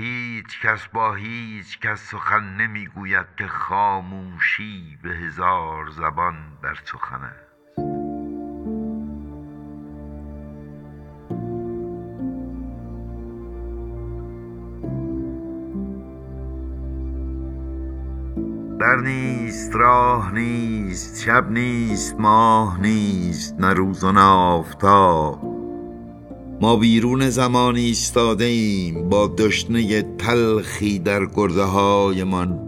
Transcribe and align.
هیچ 0.00 0.60
کس 0.60 0.88
با 0.88 1.14
هیچ 1.14 1.80
کس 1.80 2.00
سخن 2.00 2.56
نمی‌گوید 2.56 3.26
که 3.38 3.46
خاموشی 3.46 4.98
به 5.02 5.08
هزار 5.08 5.90
زبان 5.90 6.34
در 6.62 6.74
سخن 6.84 7.24
است. 7.24 7.50
در 18.80 18.96
نیست 18.96 19.76
راه 19.76 20.34
نیست 20.34 21.22
شب 21.22 21.50
نیست 21.50 22.20
ماه 22.20 22.80
نیست 22.80 23.60
نه 23.60 23.72
روز 23.72 24.04
و 24.04 24.12
نه 24.12 24.20
آفتاب. 24.20 25.49
ما 26.62 26.76
بیرون 26.76 27.30
زمان 27.30 27.76
ایستاده 27.76 28.44
ایم 28.44 29.08
با 29.08 29.26
دشنه 29.26 30.02
تلخی 30.02 30.98
در 30.98 31.26
گرده 31.26 31.62
هایمان 31.62 32.66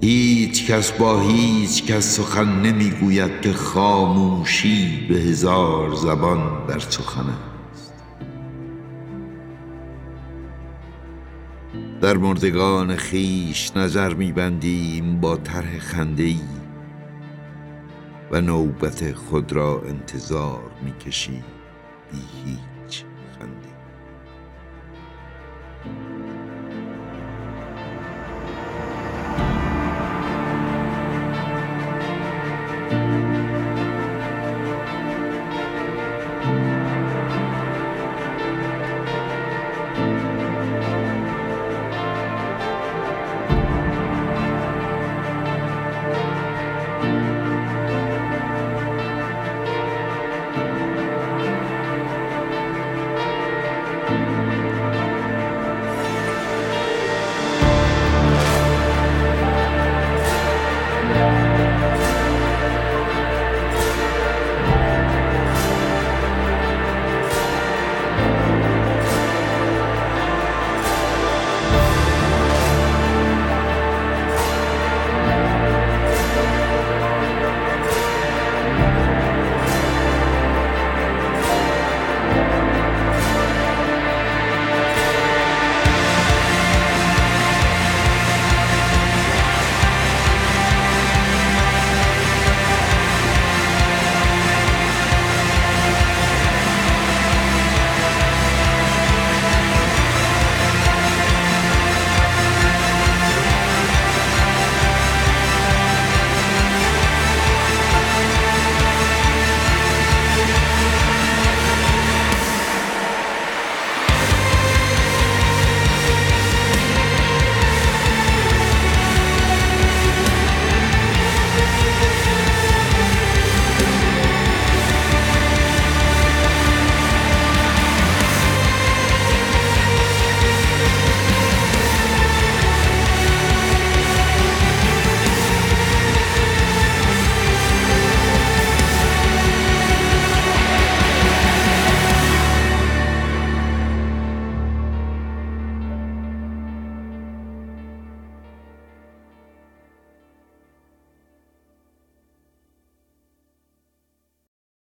هیچ 0.00 0.70
کس 0.70 0.92
با 0.92 1.20
هیچ 1.20 1.84
کس 1.84 2.16
سخن 2.16 2.62
نمی‌گوید 2.62 3.40
که 3.40 3.52
خاموشی 3.52 5.06
به 5.08 5.14
هزار 5.14 5.94
زبان 5.94 6.66
در 6.68 6.78
سخن 6.78 7.26
است. 7.72 7.94
در 12.00 12.16
مردگان 12.16 12.96
خویش 12.96 13.76
نظر 13.76 14.14
میبندیم 14.14 15.20
با 15.20 15.36
طرح 15.36 15.78
خنده 15.78 16.34
و 18.30 18.40
نوبت 18.40 19.12
خود 19.12 19.52
را 19.52 19.82
انتظار 19.88 20.70
می‌کشیم. 20.84 21.44
بی 22.14 22.28
هیچ 22.44 22.73